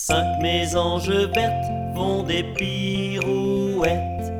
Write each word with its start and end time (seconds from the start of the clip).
Cinq 0.00 0.40
mésanges 0.40 1.10
vertes 1.10 1.66
font 1.94 2.22
des 2.22 2.44
pirouettes. 2.44 4.32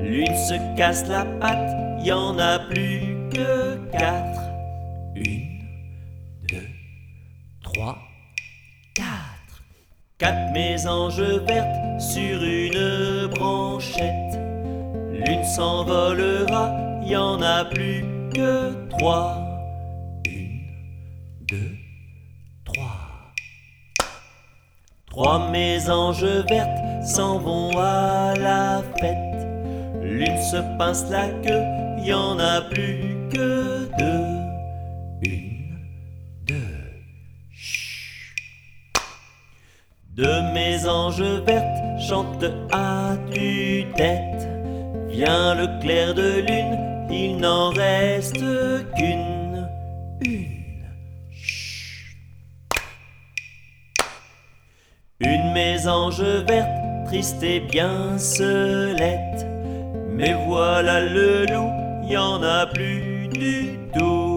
L'une 0.00 0.34
se 0.34 0.54
casse 0.74 1.06
la 1.06 1.26
patte, 1.38 1.76
y 2.02 2.10
en 2.10 2.38
a 2.38 2.58
plus 2.58 3.28
que 3.30 3.76
quatre. 3.92 4.40
Une, 5.14 5.60
deux, 6.48 6.66
trois, 7.62 7.98
quatre. 8.94 9.62
Quatre 10.18 10.52
mésanges 10.54 11.20
vertes 11.20 12.00
sur 12.00 12.42
une 12.42 13.26
branchette. 13.28 14.40
L'une 15.12 15.44
s'envolera, 15.44 16.74
y 17.04 17.14
en 17.14 17.40
a 17.42 17.66
plus 17.66 18.02
que 18.34 18.88
trois. 18.88 19.36
Une, 20.24 20.62
deux, 21.48 21.76
Trois 25.12 25.50
mésanges 25.50 26.24
vertes 26.24 27.04
s'en 27.04 27.38
vont 27.38 27.70
à 27.78 28.32
la 28.34 28.82
fête. 28.98 29.46
L'une 30.00 30.38
se 30.38 30.56
pince 30.78 31.04
la 31.10 31.28
queue, 31.44 31.62
y 32.02 32.14
en 32.14 32.38
a 32.38 32.62
plus 32.62 33.28
que 33.30 33.90
deux. 33.98 35.30
Une, 35.30 35.78
deux, 36.48 36.54
chut. 37.50 38.34
Deux 40.16 40.40
mésanges 40.54 41.20
vertes 41.44 42.00
chantent 42.00 42.50
à 42.72 43.14
tue-tête. 43.30 44.48
Vient 45.10 45.54
le 45.54 45.78
clair 45.82 46.14
de 46.14 46.40
lune, 46.40 46.78
il 47.10 47.36
n'en 47.36 47.68
reste 47.68 48.42
qu'une. 48.96 49.68
Une. 50.22 50.51
Une 55.24 55.52
mésange 55.52 56.20
verte, 56.20 57.06
triste 57.06 57.42
et 57.42 57.60
bien 57.60 58.18
selette. 58.18 59.46
Mais 60.10 60.34
voilà 60.46 61.00
le 61.00 61.46
loup, 61.46 61.70
y 62.08 62.16
en 62.16 62.42
a 62.42 62.66
plus 62.66 63.28
du 63.28 63.78
tout. 63.96 64.31